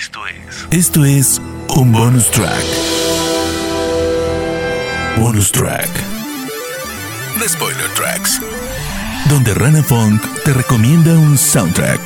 Esto 0.00 0.20
es. 0.26 0.66
Esto 0.70 1.04
es 1.04 1.42
un 1.76 1.92
bonus 1.92 2.30
track. 2.30 2.64
Bonus 5.18 5.52
track. 5.52 5.90
The 7.38 7.46
Spoiler 7.46 7.86
Tracks. 7.94 8.40
Donde 9.28 9.52
Rana 9.52 9.82
Funk 9.82 10.22
te 10.42 10.54
recomienda 10.54 11.12
un 11.12 11.36
soundtrack. 11.36 12.00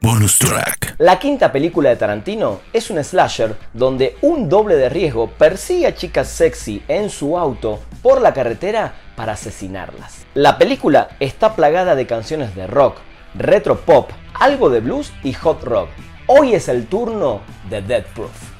Bonus 0.00 0.38
track. 0.38 0.94
La 0.96 1.18
quinta 1.18 1.52
película 1.52 1.90
de 1.90 1.96
Tarantino 1.96 2.62
es 2.72 2.88
un 2.88 3.04
slasher 3.04 3.54
donde 3.74 4.16
un 4.22 4.48
doble 4.48 4.76
de 4.76 4.88
riesgo 4.88 5.28
persigue 5.28 5.88
a 5.88 5.94
chicas 5.94 6.28
sexy 6.28 6.82
en 6.88 7.10
su 7.10 7.36
auto 7.36 7.80
por 8.00 8.22
la 8.22 8.32
carretera 8.32 8.94
para 9.14 9.34
asesinarlas. 9.34 10.24
La 10.32 10.56
película 10.56 11.08
está 11.20 11.54
plagada 11.54 11.94
de 11.96 12.06
canciones 12.06 12.54
de 12.54 12.66
rock, 12.66 12.96
retro 13.34 13.76
pop, 13.80 14.10
algo 14.34 14.70
de 14.70 14.80
blues 14.80 15.12
y 15.22 15.32
hot 15.32 15.62
rock. 15.64 15.88
Hoy 16.26 16.54
es 16.54 16.68
el 16.68 16.86
turno 16.86 17.40
de 17.68 17.82
Death 17.82 18.06
Proof. 18.14 18.58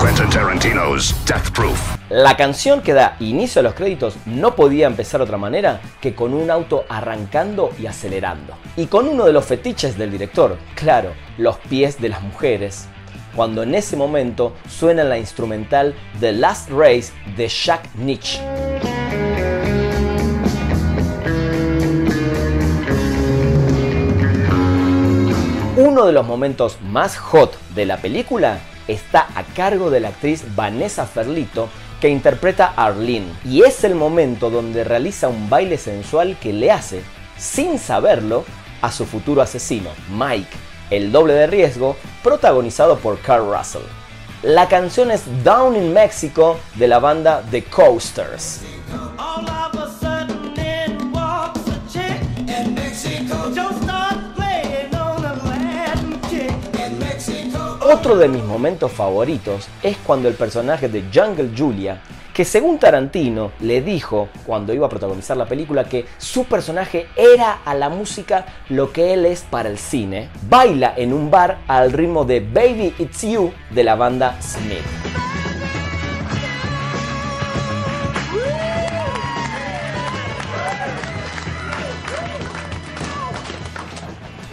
Quentin 0.00 0.28
Tarantino's 0.28 1.14
Death 1.26 1.50
Proof. 1.50 1.96
La 2.10 2.36
canción 2.36 2.82
que 2.82 2.92
da 2.92 3.16
inicio 3.18 3.60
a 3.60 3.62
los 3.62 3.74
créditos 3.74 4.16
no 4.26 4.54
podía 4.54 4.86
empezar 4.86 5.18
de 5.18 5.24
otra 5.24 5.38
manera 5.38 5.80
que 6.00 6.14
con 6.14 6.34
un 6.34 6.50
auto 6.50 6.84
arrancando 6.88 7.70
y 7.80 7.86
acelerando. 7.86 8.54
Y 8.76 8.86
con 8.86 9.08
uno 9.08 9.24
de 9.24 9.32
los 9.32 9.44
fetiches 9.44 9.96
del 9.96 10.12
director, 10.12 10.58
claro, 10.74 11.12
los 11.38 11.56
pies 11.56 12.00
de 12.00 12.10
las 12.10 12.22
mujeres. 12.22 12.88
Cuando 13.34 13.62
en 13.62 13.74
ese 13.74 13.96
momento 13.96 14.54
suena 14.68 15.02
la 15.04 15.18
instrumental 15.18 15.94
The 16.20 16.32
Last 16.32 16.70
Race 16.70 17.12
de 17.36 17.48
Jack 17.48 17.88
Nietzsche. 17.96 18.40
Uno 25.76 26.06
de 26.06 26.12
los 26.12 26.26
momentos 26.26 26.78
más 26.80 27.18
hot 27.18 27.54
de 27.74 27.84
la 27.84 27.98
película 27.98 28.60
está 28.88 29.28
a 29.34 29.42
cargo 29.42 29.90
de 29.90 30.00
la 30.00 30.08
actriz 30.08 30.42
Vanessa 30.56 31.04
Ferlito 31.04 31.68
que 32.00 32.08
interpreta 32.08 32.72
a 32.74 32.86
Arlene 32.86 33.26
y 33.44 33.62
es 33.62 33.84
el 33.84 33.94
momento 33.94 34.48
donde 34.48 34.84
realiza 34.84 35.28
un 35.28 35.50
baile 35.50 35.76
sensual 35.76 36.38
que 36.40 36.54
le 36.54 36.72
hace, 36.72 37.02
sin 37.36 37.78
saberlo, 37.78 38.46
a 38.80 38.90
su 38.90 39.04
futuro 39.04 39.42
asesino, 39.42 39.90
Mike, 40.10 40.56
el 40.90 41.12
doble 41.12 41.34
de 41.34 41.46
riesgo, 41.46 41.96
protagonizado 42.22 42.96
por 42.96 43.18
Carl 43.20 43.54
Russell. 43.54 43.82
La 44.42 44.68
canción 44.68 45.10
es 45.10 45.24
Down 45.44 45.76
in 45.76 45.92
Mexico 45.92 46.58
de 46.76 46.88
la 46.88 47.00
banda 47.00 47.42
The 47.50 47.64
Coasters. 47.64 48.62
Otro 57.88 58.16
de 58.16 58.26
mis 58.26 58.42
momentos 58.42 58.90
favoritos 58.90 59.68
es 59.80 59.96
cuando 59.98 60.26
el 60.26 60.34
personaje 60.34 60.88
de 60.88 61.04
Jungle 61.14 61.52
Julia, 61.56 62.02
que 62.34 62.44
según 62.44 62.80
Tarantino 62.80 63.52
le 63.60 63.80
dijo 63.80 64.28
cuando 64.44 64.74
iba 64.74 64.86
a 64.86 64.90
protagonizar 64.90 65.36
la 65.36 65.46
película 65.46 65.84
que 65.84 66.04
su 66.18 66.46
personaje 66.46 67.06
era 67.14 67.60
a 67.64 67.76
la 67.76 67.88
música 67.88 68.44
lo 68.70 68.92
que 68.92 69.14
él 69.14 69.24
es 69.24 69.42
para 69.42 69.68
el 69.68 69.78
cine, 69.78 70.30
baila 70.48 70.94
en 70.96 71.12
un 71.12 71.30
bar 71.30 71.58
al 71.68 71.92
ritmo 71.92 72.24
de 72.24 72.40
Baby 72.40 72.92
It's 72.98 73.22
You 73.22 73.52
de 73.70 73.84
la 73.84 73.94
banda 73.94 74.36
Smith. 74.42 75.25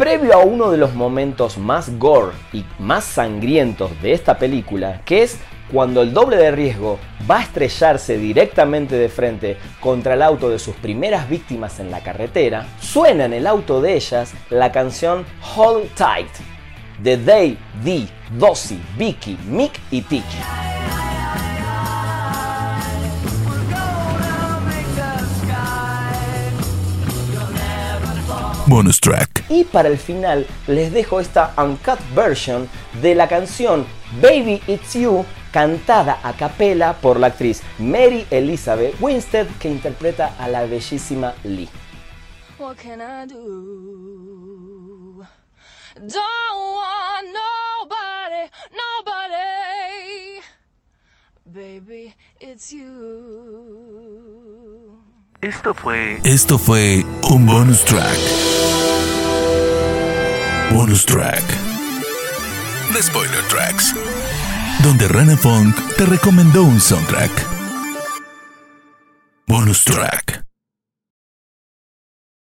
Previo 0.04 0.34
a 0.34 0.40
uno 0.40 0.70
de 0.70 0.76
los 0.76 0.96
momentos 0.96 1.58
más 1.58 1.98
gore 1.98 2.34
y 2.52 2.66
más 2.78 3.06
sangrientos 3.06 3.90
de 4.02 4.12
esta 4.12 4.38
película, 4.38 5.00
que 5.06 5.24
es 5.24 5.40
cuando 5.72 6.02
el 6.02 6.12
doble 6.12 6.36
de 6.36 6.52
riesgo 6.52 7.00
va 7.32 7.38
a 7.38 7.44
estrellarse 7.44 8.18
directamente 8.18 8.98
de 8.98 9.08
frente 9.08 9.56
contra 9.80 10.16
el 10.16 10.22
auto 10.22 10.50
de 10.50 10.60
sus 10.60 10.76
primeras 10.76 11.30
víctimas 11.30 11.80
en 11.80 11.90
la 11.90 12.02
carretera, 12.02 12.68
suena 12.82 13.24
en 13.24 13.32
el 13.32 13.48
auto 13.48 13.80
de 13.80 13.96
ellas 13.96 14.34
la 14.50 14.74
canción 14.74 15.26
Hold 15.56 15.88
Tight 15.96 16.28
de 17.02 17.16
Dave, 17.16 17.58
Dee, 17.82 18.10
Dossie, 18.38 18.82
Vicky, 18.98 19.38
Mick 19.48 19.80
y 19.90 20.02
Tiki. 20.02 21.03
Bonus 28.66 29.00
track. 29.00 29.44
Y 29.50 29.66
para 29.66 29.90
el 29.90 29.98
final 29.98 30.48
les 30.68 30.94
dejo 30.94 31.20
esta 31.20 31.54
uncut 31.58 32.00
version 32.16 32.70
de 33.02 33.14
la 33.14 33.28
canción 33.28 33.86
Baby 34.22 34.62
It's 34.68 34.94
You 34.94 35.26
cantada 35.52 36.20
a 36.24 36.34
capela 36.34 36.94
por 36.94 37.20
la 37.20 37.28
actriz 37.28 37.62
Mary 37.78 38.26
Elizabeth 38.32 38.96
Winstead 39.02 39.48
que 39.60 39.70
interpreta 39.70 40.36
a 40.40 40.48
la 40.48 40.66
bellísima 40.66 41.34
Lee. 41.44 41.68
What 42.58 42.78
can 42.78 43.02
I 43.02 43.26
do? 43.28 45.26
Don't 45.96 46.14
want 46.14 47.28
nobody, 47.34 48.50
nobody. 48.72 50.42
Baby, 51.46 52.16
it's 52.40 52.72
you. 52.72 54.24
Esto 55.42 55.74
fue. 55.74 56.22
Esto 56.24 56.58
fue 56.58 57.06
un 57.30 57.46
bonus 57.46 57.84
track. 57.84 58.18
Bonus 60.72 61.06
track. 61.06 61.44
The 62.94 63.02
Spoiler 63.02 63.44
Tracks. 63.48 63.94
Donde 64.84 65.08
Rana 65.08 65.38
Funk 65.38 65.76
te 65.98 66.06
recomendó 66.06 66.64
un 66.64 66.80
soundtrack. 66.80 67.32
Bonus 69.48 69.84
track. 69.84 70.53